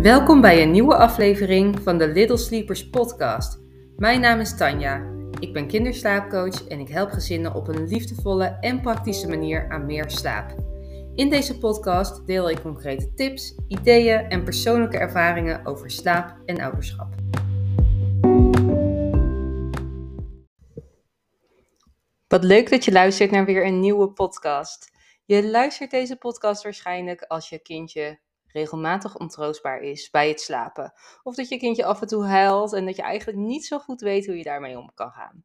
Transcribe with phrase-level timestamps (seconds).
[0.00, 3.60] Welkom bij een nieuwe aflevering van de Little Sleepers podcast.
[3.96, 5.12] Mijn naam is Tanja.
[5.38, 10.10] Ik ben kinderslaapcoach en ik help gezinnen op een liefdevolle en praktische manier aan meer
[10.10, 10.54] slaap.
[11.14, 17.14] In deze podcast deel ik concrete tips, ideeën en persoonlijke ervaringen over slaap en ouderschap.
[22.28, 24.90] Wat leuk dat je luistert naar weer een nieuwe podcast.
[25.24, 28.18] Je luistert deze podcast waarschijnlijk als je kindje
[28.52, 30.92] regelmatig ontroostbaar is bij het slapen.
[31.22, 34.00] Of dat je kindje af en toe huilt en dat je eigenlijk niet zo goed
[34.00, 35.44] weet hoe je daarmee om kan gaan.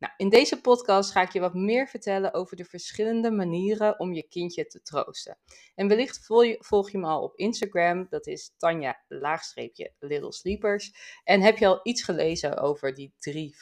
[0.00, 4.12] Nou, in deze podcast ga ik je wat meer vertellen over de verschillende manieren om
[4.12, 5.38] je kindje te troosten.
[5.74, 6.26] En wellicht
[6.58, 10.94] volg je, me al op Instagram, dat is Tanja laagstreepje Little Sleepers.
[11.24, 13.56] En heb je al iets gelezen over die drie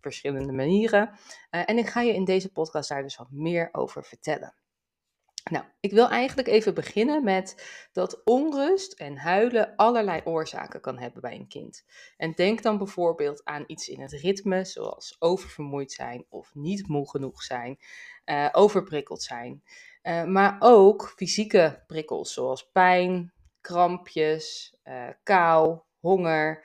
[0.00, 1.10] verschillende manieren.
[1.50, 4.54] Uh, en ik ga je in deze podcast daar dus wat meer over vertellen.
[5.50, 11.20] Nou, ik wil eigenlijk even beginnen met dat onrust en huilen allerlei oorzaken kan hebben
[11.20, 11.84] bij een kind.
[12.16, 17.10] En denk dan bijvoorbeeld aan iets in het ritme, zoals oververmoeid zijn of niet moe
[17.10, 17.78] genoeg zijn,
[18.24, 19.62] uh, overprikkeld zijn.
[20.02, 26.64] Uh, maar ook fysieke prikkels, zoals pijn, krampjes, uh, kou, honger.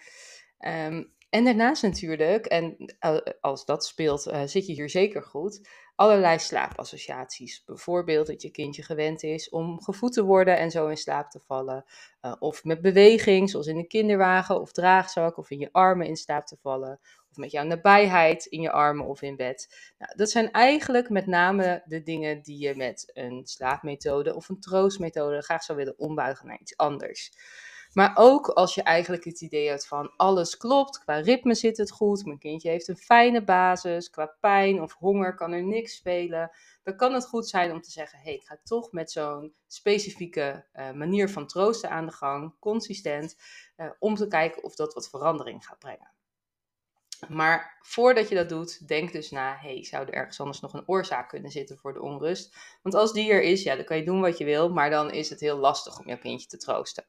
[0.60, 2.96] Um, en daarnaast natuurlijk, en
[3.42, 5.62] als dat speelt, zit je hier zeker goed,
[6.02, 7.64] allerlei slaapassociaties.
[7.66, 11.40] Bijvoorbeeld dat je kindje gewend is om gevoed te worden en zo in slaap te
[11.40, 11.86] vallen.
[12.22, 16.16] Uh, of met beweging, zoals in een kinderwagen of draagzak, of in je armen in
[16.16, 17.00] slaap te vallen.
[17.30, 19.92] Of met jouw nabijheid in je armen of in bed.
[19.98, 24.60] Nou, dat zijn eigenlijk met name de dingen die je met een slaapmethode of een
[24.60, 27.32] troostmethode graag zou willen ombuigen naar iets anders.
[27.94, 31.92] Maar ook als je eigenlijk het idee hebt van alles klopt, qua ritme zit het
[31.92, 36.52] goed, mijn kindje heeft een fijne basis, qua pijn of honger kan er niks spelen,
[36.84, 39.54] dan kan het goed zijn om te zeggen, hé, hey, ik ga toch met zo'n
[39.68, 43.38] specifieke uh, manier van troosten aan de gang, consistent,
[43.78, 46.12] uh, om te kijken of dat wat verandering gaat brengen.
[47.28, 50.88] Maar voordat je dat doet, denk dus na, hey, zou er ergens anders nog een
[50.88, 52.56] oorzaak kunnen zitten voor de onrust?
[52.82, 55.12] Want als die er is, ja, dan kan je doen wat je wil, maar dan
[55.12, 57.06] is het heel lastig om jouw kindje te troosten.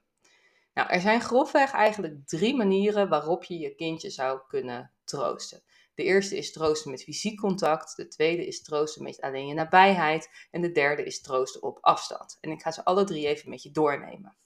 [0.75, 5.63] Nou, er zijn grofweg eigenlijk drie manieren waarop je je kindje zou kunnen troosten.
[5.95, 10.31] De eerste is troosten met fysiek contact, de tweede is troosten met alleen je nabijheid
[10.51, 12.39] en de derde is troosten op afstand.
[12.41, 14.37] En ik ga ze alle drie even met je doornemen.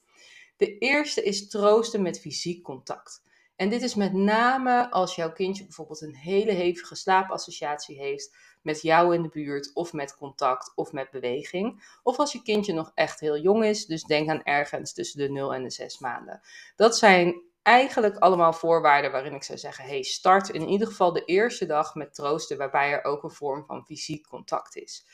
[0.57, 3.23] De eerste is troosten met fysiek contact.
[3.55, 8.35] En dit is met name als jouw kindje bijvoorbeeld een hele hevige slaapassociatie heeft
[8.67, 11.97] met jou in de buurt of met contact of met beweging.
[12.03, 15.29] Of als je kindje nog echt heel jong is, dus denk aan ergens tussen de
[15.29, 16.41] 0 en de 6 maanden.
[16.75, 21.25] Dat zijn eigenlijk allemaal voorwaarden waarin ik zou zeggen: hey, start in ieder geval de
[21.25, 25.05] eerste dag met troosten, waarbij er ook een vorm van fysiek contact is.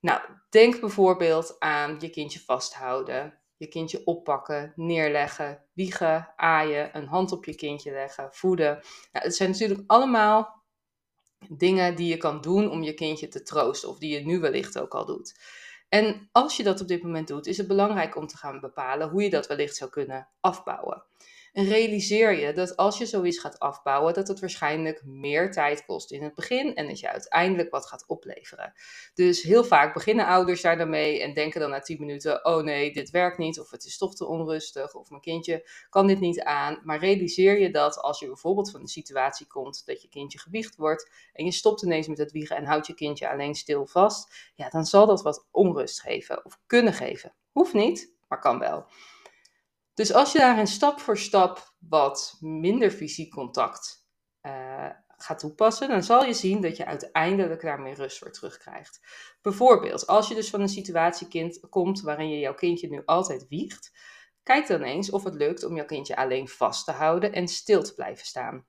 [0.00, 0.20] Nou,
[0.50, 7.44] denk bijvoorbeeld aan je kindje vasthouden, je kindje oppakken, neerleggen, wiegen, aaien, een hand op
[7.44, 8.72] je kindje leggen, voeden.
[9.12, 10.59] Nou, het zijn natuurlijk allemaal
[11.48, 14.78] dingen die je kan doen om je kindje te troosten, of die je nu wellicht
[14.78, 15.34] ook al doet.
[15.88, 19.08] En als je dat op dit moment doet, is het belangrijk om te gaan bepalen
[19.08, 21.02] hoe je dat wellicht zou kunnen afbouwen.
[21.52, 26.10] En realiseer je dat als je zoiets gaat afbouwen, dat het waarschijnlijk meer tijd kost
[26.10, 28.72] in het begin en dat je uiteindelijk wat gaat opleveren.
[29.14, 32.92] Dus heel vaak beginnen ouders daar mee en denken dan na 10 minuten: oh nee,
[32.92, 36.40] dit werkt niet, of het is toch te onrustig, of mijn kindje kan dit niet
[36.40, 36.80] aan.
[36.84, 40.76] Maar realiseer je dat als je bijvoorbeeld van een situatie komt dat je kindje gewiegd
[40.76, 44.50] wordt en je stopt ineens met het wiegen en houdt je kindje alleen stil vast,
[44.54, 47.34] ja, dan zal dat wat onrust geven of kunnen geven.
[47.52, 48.86] Hoeft niet, maar kan wel.
[50.00, 54.06] Dus als je daarin stap voor stap wat minder fysiek contact
[54.42, 59.00] uh, gaat toepassen, dan zal je zien dat je uiteindelijk daarmee rust weer terugkrijgt.
[59.42, 63.48] Bijvoorbeeld, als je dus van een situatie kind, komt waarin je jouw kindje nu altijd
[63.48, 63.92] wiegt,
[64.42, 67.82] kijk dan eens of het lukt om jouw kindje alleen vast te houden en stil
[67.82, 68.66] te blijven staan.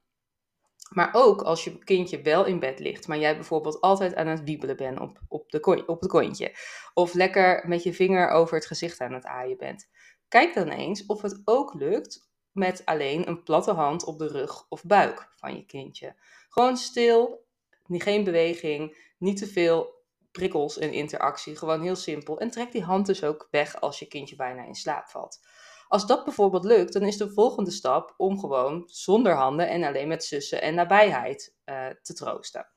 [0.89, 4.43] Maar ook als je kindje wel in bed ligt, maar jij bijvoorbeeld altijd aan het
[4.43, 6.55] wiebelen bent op, op, de, op het kontje.
[6.93, 9.89] Of lekker met je vinger over het gezicht aan het aaien bent.
[10.31, 14.65] Kijk dan eens of het ook lukt met alleen een platte hand op de rug
[14.69, 16.15] of buik van je kindje.
[16.49, 17.45] Gewoon stil,
[17.87, 21.55] geen beweging, niet te veel prikkels en interactie.
[21.55, 22.39] Gewoon heel simpel.
[22.39, 25.39] En trek die hand dus ook weg als je kindje bijna in slaap valt.
[25.87, 30.07] Als dat bijvoorbeeld lukt, dan is de volgende stap om gewoon zonder handen en alleen
[30.07, 32.67] met zussen en nabijheid uh, te troosten.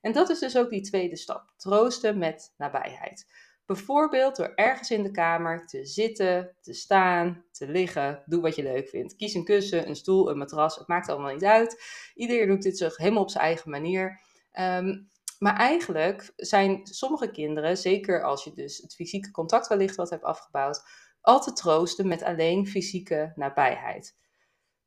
[0.00, 3.26] En dat is dus ook die tweede stap: troosten met nabijheid.
[3.68, 8.22] Bijvoorbeeld door ergens in de kamer te zitten, te staan, te liggen.
[8.26, 9.16] Doe wat je leuk vindt.
[9.16, 10.76] Kies een kussen, een stoel, een matras.
[10.76, 11.82] Het maakt allemaal niet uit.
[12.14, 14.20] Iedereen doet dit zich helemaal op zijn eigen manier.
[14.52, 15.02] Ehm,
[15.38, 20.24] maar eigenlijk zijn sommige kinderen, zeker als je dus het fysieke contact wellicht wat hebt
[20.24, 20.82] afgebouwd,
[21.20, 24.16] al te troosten met alleen fysieke nabijheid.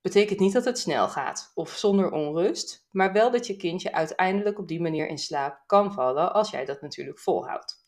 [0.02, 4.60] Betekent niet dat het snel gaat of zonder onrust, maar wel dat je kindje uiteindelijk
[4.60, 7.81] op die manier in slaap kan vallen als jij dat natuurlijk volhoudt.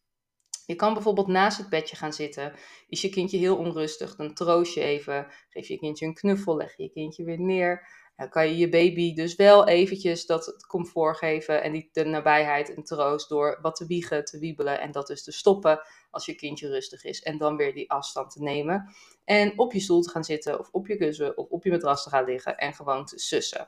[0.66, 2.54] Je kan bijvoorbeeld naast het bedje gaan zitten.
[2.88, 5.28] Is je kindje heel onrustig, dan troost je even.
[5.50, 7.88] Geef je kindje een knuffel, leg je je kindje weer neer.
[8.16, 12.76] Dan kan je je baby dus wel eventjes dat comfort geven en die, de nabijheid
[12.76, 15.82] en troost door wat te wiegen, te wiebelen en dat dus te stoppen
[16.12, 17.22] als je kindje rustig is.
[17.22, 18.96] En dan weer die afstand te nemen.
[19.26, 22.04] En op je stoel te gaan zitten of op je kussen of op je matras
[22.04, 23.68] te gaan liggen en gewoon te sussen.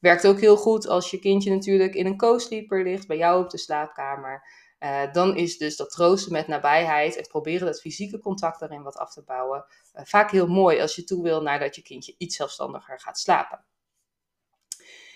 [0.00, 3.50] Werkt ook heel goed als je kindje natuurlijk in een co-sleeper ligt bij jou op
[3.50, 4.42] de slaapkamer.
[4.80, 8.96] Uh, dan is dus dat troosten met nabijheid en proberen dat fysieke contact daarin wat
[8.96, 9.64] af te bouwen
[9.94, 13.18] uh, vaak heel mooi als je toe wil naar dat je kindje iets zelfstandiger gaat
[13.18, 13.64] slapen.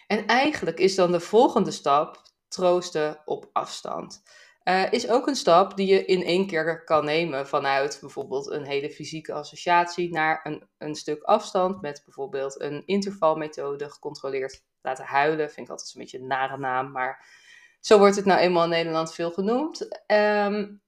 [0.06, 4.22] En eigenlijk is dan de volgende stap troosten op afstand.
[4.64, 8.64] Uh, is ook een stap die je in één keer kan nemen vanuit bijvoorbeeld een
[8.64, 15.50] hele fysieke associatie naar een, een stuk afstand met bijvoorbeeld een intervalmethode gecontroleerd laten huilen.
[15.50, 17.26] Vind ik altijd een beetje een nare naam, maar
[17.82, 19.88] zo wordt het nou eenmaal in Nederland veel genoemd.
[20.06, 20.82] Um,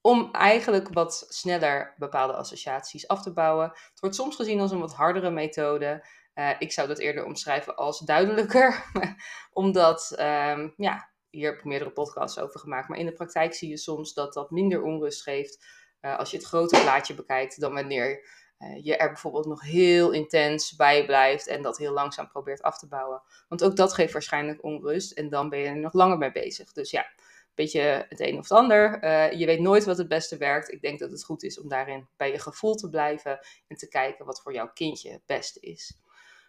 [0.00, 3.68] om eigenlijk wat sneller bepaalde associaties af te bouwen.
[3.68, 6.06] Het wordt soms gezien als een wat hardere methode.
[6.34, 8.84] Uh, ik zou dat eerder omschrijven als duidelijker,
[9.52, 12.88] omdat um, ja, hier heb ik meerdere podcasts over gemaakt.
[12.88, 15.66] Maar in de praktijk zie je soms dat dat minder onrust geeft
[16.00, 20.10] uh, als je het grote plaatje bekijkt dan wanneer uh, je er bijvoorbeeld nog heel
[20.10, 23.22] intens bij blijft en dat heel langzaam probeert af te bouwen.
[23.48, 26.72] Want ook dat geeft waarschijnlijk onrust en dan ben je er nog langer mee bezig.
[26.72, 29.04] Dus ja, een beetje het een of het ander.
[29.04, 30.72] Uh, je weet nooit wat het beste werkt.
[30.72, 33.38] Ik denk dat het goed is om daarin bij je gevoel te blijven
[33.68, 36.00] en te kijken wat voor jouw kindje het beste is.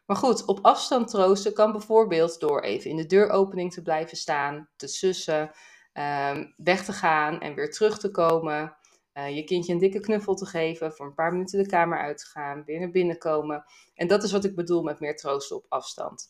[0.06, 4.70] Maar goed, op afstand troosten kan bijvoorbeeld door even in de deuropening te blijven staan,
[4.76, 5.52] te sussen,
[5.94, 8.78] um, weg te gaan en weer terug te komen.
[9.14, 12.18] Uh, je kindje een dikke knuffel te geven, voor een paar minuten de kamer uit
[12.18, 13.64] te gaan, weer naar binnen komen.
[13.94, 16.28] En dat is wat ik bedoel met meer troosten op afstand.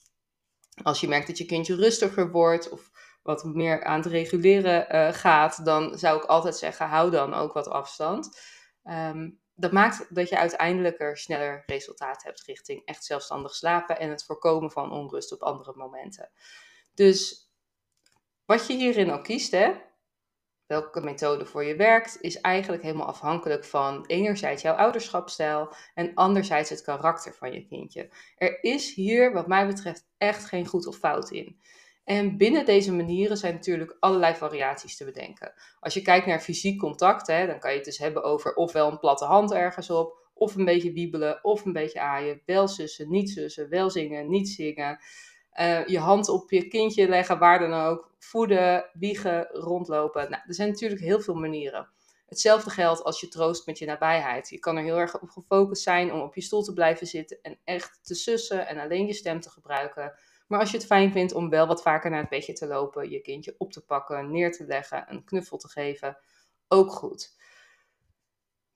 [0.83, 2.91] Als je merkt dat je kindje rustiger wordt of
[3.23, 7.53] wat meer aan het reguleren uh, gaat, dan zou ik altijd zeggen: hou dan ook
[7.53, 8.39] wat afstand.
[8.83, 14.09] Um, dat maakt dat je uiteindelijk er sneller resultaat hebt richting echt zelfstandig slapen en
[14.09, 16.31] het voorkomen van onrust op andere momenten.
[16.93, 17.49] Dus
[18.45, 19.73] wat je hierin ook kiest, hè,
[20.69, 26.69] welke methode voor je werkt, is eigenlijk helemaal afhankelijk van enerzijds jouw ouderschapstijl en anderzijds
[26.69, 28.09] het karakter van je kindje.
[28.37, 31.59] Er is hier, wat mij betreft, echt geen goed of fout in.
[32.03, 35.53] En binnen deze manieren zijn natuurlijk allerlei variaties te bedenken.
[35.79, 38.91] Als je kijkt naar fysiek contact, hè, dan kan je het dus hebben over ofwel
[38.91, 43.09] een platte hand ergens op, of een beetje wiebelen, of een beetje aaien, wel sussen,
[43.09, 44.99] niet sussen, wel zingen, niet zingen.
[45.59, 50.29] Uh, je hand op je kindje leggen, waar dan ook, voeden, wiegen, rondlopen.
[50.29, 51.89] Nou, er zijn natuurlijk heel veel manieren.
[52.25, 54.49] Hetzelfde geldt als je troost met je nabijheid.
[54.49, 57.39] Je kan er heel erg op gefocust zijn om op je stoel te blijven zitten
[57.41, 60.13] en echt te sussen en alleen je stem te gebruiken.
[60.47, 63.09] Maar als je het fijn vindt om wel wat vaker naar het bedje te lopen,
[63.09, 66.17] je kindje op te pakken, neer te leggen, een knuffel te geven,
[66.67, 67.37] ook goed.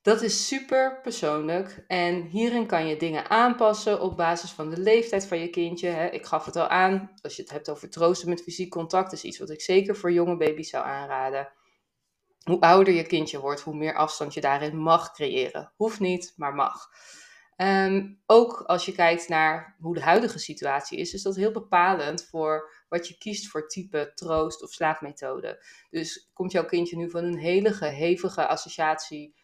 [0.03, 5.25] Dat is super persoonlijk en hierin kan je dingen aanpassen op basis van de leeftijd
[5.25, 6.09] van je kindje.
[6.11, 9.23] Ik gaf het al aan, als je het hebt over troosten met fysiek contact, is
[9.23, 11.51] iets wat ik zeker voor jonge baby's zou aanraden.
[12.43, 15.71] Hoe ouder je kindje wordt, hoe meer afstand je daarin mag creëren.
[15.75, 16.89] Hoeft niet, maar mag.
[17.57, 22.25] Um, ook als je kijkt naar hoe de huidige situatie is, is dat heel bepalend
[22.25, 25.65] voor wat je kiest voor type troost of slaapmethode.
[25.89, 29.41] Dus komt jouw kindje nu van een hele gehevige associatie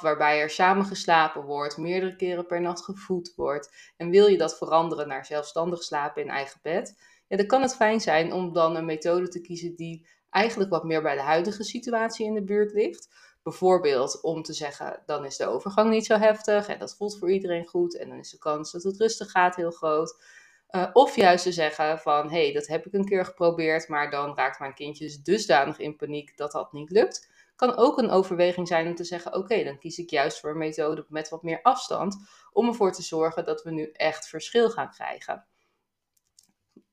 [0.00, 4.58] waarbij er samen geslapen wordt, meerdere keren per nacht gevoed wordt, en wil je dat
[4.58, 8.76] veranderen naar zelfstandig slapen in eigen bed, ja, dan kan het fijn zijn om dan
[8.76, 12.72] een methode te kiezen die eigenlijk wat meer bij de huidige situatie in de buurt
[12.72, 13.08] ligt
[13.48, 17.30] Bijvoorbeeld om te zeggen, dan is de overgang niet zo heftig en dat voelt voor
[17.30, 20.22] iedereen goed en dan is de kans dat het rustig gaat heel groot.
[20.70, 24.10] Uh, of juist te zeggen van, hé, hey, dat heb ik een keer geprobeerd, maar
[24.10, 27.30] dan raakt mijn kindje dus dusdanig in paniek dat dat niet lukt.
[27.58, 30.58] Kan ook een overweging zijn om te zeggen, oké, dan kies ik juist voor een
[30.58, 32.16] methode met wat meer afstand,
[32.52, 35.46] om ervoor te zorgen dat we nu echt verschil gaan krijgen.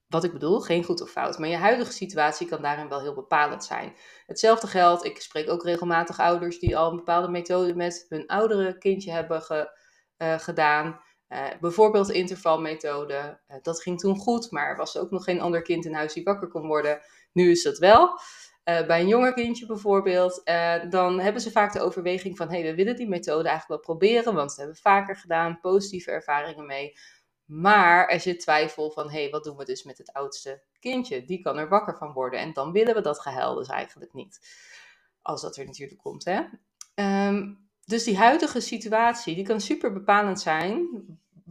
[0.07, 1.37] Wat ik bedoel, geen goed of fout.
[1.37, 3.95] Maar je huidige situatie kan daarin wel heel bepalend zijn.
[4.25, 8.77] Hetzelfde geldt, ik spreek ook regelmatig ouders die al een bepaalde methode met hun oudere
[8.77, 9.77] kindje hebben ge,
[10.17, 10.99] uh, gedaan.
[11.29, 13.39] Uh, bijvoorbeeld de intervalmethode.
[13.47, 16.13] Uh, dat ging toen goed, maar er was ook nog geen ander kind in huis
[16.13, 17.01] die wakker kon worden.
[17.33, 18.19] Nu is dat wel.
[18.65, 20.41] Bij een jonger kindje bijvoorbeeld,
[20.89, 23.95] dan hebben ze vaak de overweging van: hé, hey, we willen die methode eigenlijk wel
[23.95, 26.97] proberen, want we hebben vaker gedaan, positieve ervaringen mee.
[27.45, 31.25] Maar er zit twijfel van, hé, hey, wat doen we dus met het oudste kindje?
[31.25, 32.39] Die kan er wakker van worden.
[32.39, 34.39] En dan willen we dat gehuil dus eigenlijk niet.
[35.21, 36.41] Als dat er natuurlijk komt, hè.
[37.27, 40.87] Um, dus die huidige situatie, die kan super bepalend zijn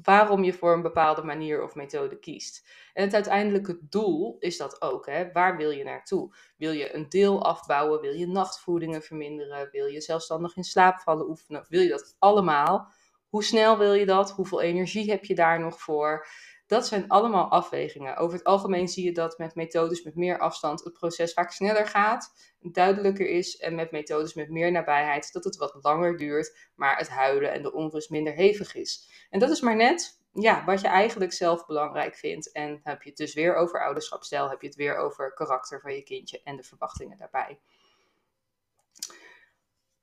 [0.02, 2.68] waarom je voor een bepaalde manier of methode kiest.
[2.92, 5.06] En het uiteindelijke doel is dat ook.
[5.06, 5.32] Hè?
[5.32, 6.34] Waar wil je naartoe?
[6.56, 8.00] Wil je een deel afbouwen?
[8.00, 9.68] Wil je nachtvoedingen verminderen?
[9.70, 11.66] Wil je zelfstandig in slaap vallen oefenen?
[11.68, 12.92] Wil je dat allemaal?
[13.28, 14.30] Hoe snel wil je dat?
[14.30, 16.26] Hoeveel energie heb je daar nog voor?
[16.66, 18.16] Dat zijn allemaal afwegingen.
[18.16, 21.86] Over het algemeen zie je dat met methodes met meer afstand het proces vaak sneller
[21.86, 26.96] gaat, duidelijker is en met methodes met meer nabijheid dat het wat langer duurt, maar
[26.96, 29.10] het huilen en de onrust minder hevig is.
[29.30, 32.52] En dat is maar net ja, wat je eigenlijk zelf belangrijk vindt.
[32.52, 35.94] En heb je het dus weer over ouderschapstijl, heb je het weer over karakter van
[35.94, 37.58] je kindje en de verwachtingen daarbij.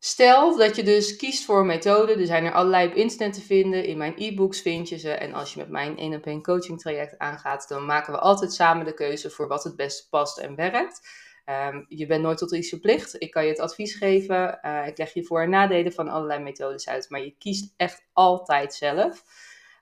[0.04, 2.14] Stel dat je dus kiest voor een methode.
[2.14, 3.86] Er zijn er allerlei op internet te vinden.
[3.86, 5.12] In mijn e-books vind je ze.
[5.12, 8.54] En als je met mijn 1 op 1 coaching traject aangaat, dan maken we altijd
[8.54, 11.02] samen de keuze voor wat het beste past en werkt.
[11.46, 13.22] Um, je bent nooit tot iets verplicht.
[13.22, 14.60] Ik kan je het advies geven.
[14.62, 17.10] Uh, ik leg je voor- en nadelen van allerlei methodes uit.
[17.10, 19.24] Maar je kiest echt altijd zelf.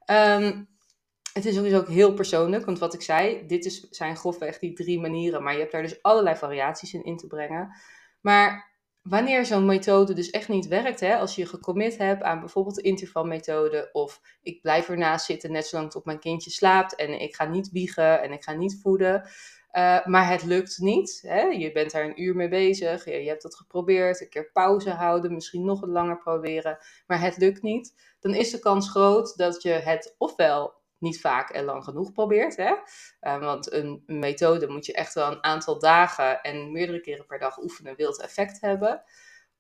[0.06, 0.68] Um,
[1.34, 2.66] het is ook heel persoonlijk.
[2.66, 5.44] Want wat ik zei, dit zijn grofweg die drie manieren.
[5.44, 7.76] Maar je hebt daar dus allerlei variaties in in te brengen.
[8.22, 8.69] Maar
[9.02, 12.82] wanneer zo'n methode dus echt niet werkt, hè, als je gecommit hebt aan bijvoorbeeld de
[12.82, 17.46] intervalmethode of ik blijf ernaast zitten net zolang tot mijn kindje slaapt en ik ga
[17.46, 19.24] niet wiegen en ik ga niet voeden,
[19.72, 21.20] uh, maar het lukt niet.
[21.22, 21.42] Hè?
[21.42, 24.90] Je bent daar een uur mee bezig, je, je hebt dat geprobeerd, een keer pauze
[24.90, 26.78] houden, misschien nog wat langer proberen,
[27.08, 27.94] maar het lukt niet.
[28.20, 32.56] Dan is de kans groot dat je het ofwel niet vaak en lang genoeg probeert.
[32.56, 32.74] Hè?
[33.22, 37.40] Uh, want een, methode moet je echt wel een aantal dagen en meerdere keren per
[37.40, 39.04] dag oefenen, wil het effect hebben.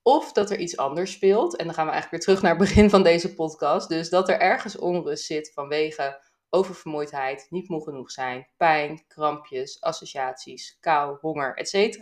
[0.01, 1.55] Of dat er iets anders speelt.
[1.55, 3.89] En dan gaan we eigenlijk weer terug naar het begin van deze podcast.
[3.89, 10.77] Dus dat er ergens onrust zit vanwege oververmoeidheid, niet moe genoeg zijn, pijn, krampjes, associaties,
[10.79, 12.01] kou, honger, etc.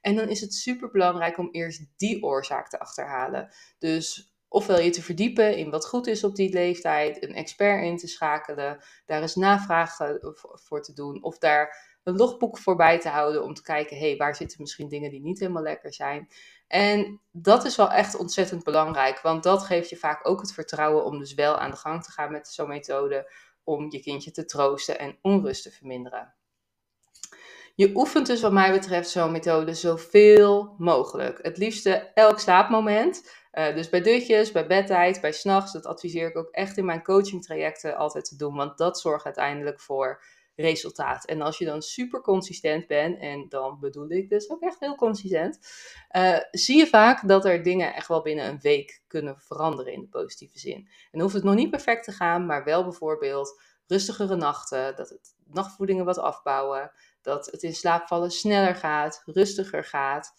[0.00, 3.54] En dan is het super belangrijk om eerst die oorzaak te achterhalen.
[3.78, 7.96] Dus ofwel je te verdiepen in wat goed is op die leeftijd, een expert in
[7.96, 13.44] te schakelen, daar eens navragen voor te doen, of daar een logboek voorbij te houden
[13.44, 16.28] om te kijken, hé, hey, waar zitten misschien dingen die niet helemaal lekker zijn.
[16.66, 21.04] En dat is wel echt ontzettend belangrijk, want dat geeft je vaak ook het vertrouwen
[21.04, 23.32] om dus wel aan de gang te gaan met zo'n methode,
[23.64, 26.34] om je kindje te troosten en onrust te verminderen.
[27.74, 31.38] Je oefent dus wat mij betreft zo'n methode zoveel mogelijk.
[31.42, 33.39] Het liefste elk slaapmoment.
[33.52, 35.72] Uh, dus bij dutjes, bij bedtijd, bij s'nachts.
[35.72, 38.54] Dat adviseer ik ook echt in mijn coaching trajecten altijd te doen.
[38.54, 40.22] Want dat zorgt uiteindelijk voor
[40.60, 41.24] resultaat.
[41.24, 44.94] En als je dan super consistent bent, en dan bedoel ik dus ook echt heel
[44.94, 45.58] consistent,
[46.16, 50.00] uh, zie je vaak dat er dingen echt wel binnen een week kunnen veranderen in
[50.00, 50.88] de positieve zin.
[51.10, 55.34] En hoeft het nog niet perfect te gaan, maar wel bijvoorbeeld rustigere nachten, dat het
[55.44, 56.92] nachtvoedingen wat afbouwen,
[57.22, 60.34] dat het in slaap vallen sneller gaat, rustiger gaat.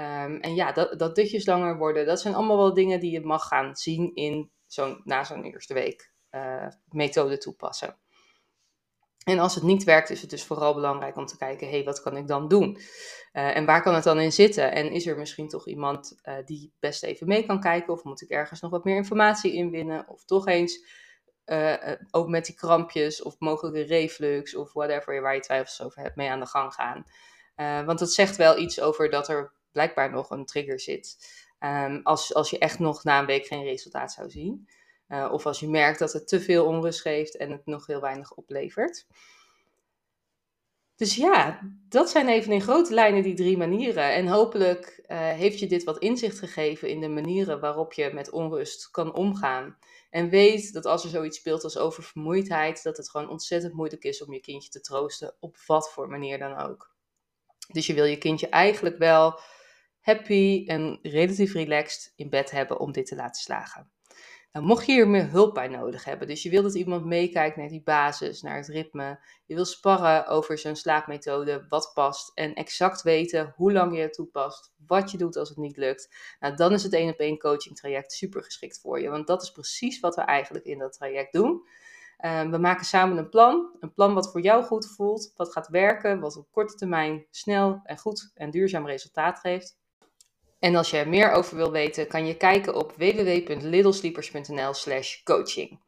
[0.00, 3.20] Um, en ja, dat, dat dutjes langer worden, dat zijn allemaal wel dingen die je
[3.20, 7.98] mag gaan zien in zo'n, na zo'n eerste week uh, methode toepassen.
[9.24, 11.84] En als het niet werkt, is het dus vooral belangrijk om te kijken, hé, hey,
[11.84, 12.76] wat kan ik dan doen?
[13.32, 14.72] Uh, en waar kan het dan in zitten?
[14.72, 17.92] En is er misschien toch iemand uh, die best even mee kan kijken?
[17.92, 20.08] Of moet ik ergens nog wat meer informatie inwinnen?
[20.08, 20.98] Of toch eens,
[22.10, 26.30] ook met die krampjes of mogelijke reflux of whatever, waar je twijfels over hebt, mee
[26.30, 27.04] aan de gang gaan.
[27.86, 31.16] want dat zegt wel iets over dat er blijkbaar nog een trigger zit.
[31.60, 34.68] Um, als, als je echt nog na een week geen resultaat zou zien.
[35.08, 38.00] Uh, of als je merkt dat het te veel onrust geeft en het nog heel
[38.00, 39.06] weinig oplevert.
[40.96, 44.12] Dus ja, dat zijn even in grote lijnen die drie manieren.
[44.14, 48.30] En hopelijk uh, heeft je dit wat inzicht gegeven in de manieren waarop je met
[48.30, 49.78] onrust kan omgaan.
[50.10, 54.24] En weet dat als er zoiets speelt als oververmoeidheid, dat het gewoon ontzettend moeilijk is
[54.24, 56.90] om je kindje te troosten, op wat voor manier dan ook.
[57.72, 59.40] Dus je wil je kindje eigenlijk wel
[60.00, 63.90] happy en relatief relaxed in bed hebben om dit te laten slagen.
[64.52, 67.56] Nou, mocht je hier meer hulp bij nodig hebben, dus je wil dat iemand meekijkt
[67.56, 72.54] naar die basis, naar het ritme, je wil sparren over zo'n slaapmethode, wat past en
[72.54, 76.56] exact weten hoe lang je het toepast, wat je doet als het niet lukt, nou,
[76.56, 79.50] dan is het één op één coaching traject super geschikt voor je, want dat is
[79.52, 81.66] precies wat we eigenlijk in dat traject doen.
[82.20, 85.68] Uh, we maken samen een plan, een plan wat voor jou goed voelt, wat gaat
[85.68, 89.79] werken, wat op korte termijn snel en goed en duurzaam resultaat geeft.
[90.60, 95.78] En als je er meer over wil weten, kan je kijken op www.littlesleepers.nl/slash coaching.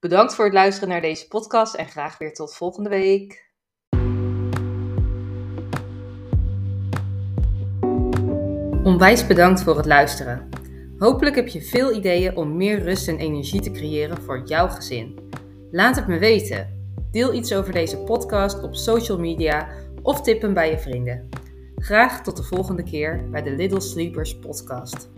[0.00, 3.44] Bedankt voor het luisteren naar deze podcast en graag weer tot volgende week.
[8.84, 10.48] Onwijs bedankt voor het luisteren.
[10.98, 15.30] Hopelijk heb je veel ideeën om meer rust en energie te creëren voor jouw gezin.
[15.70, 16.74] Laat het me weten.
[17.10, 19.68] Deel iets over deze podcast op social media
[20.02, 21.28] of tip hem bij je vrienden.
[21.76, 25.08] Graag tot de volgende keer bij de Little Sleepers podcast.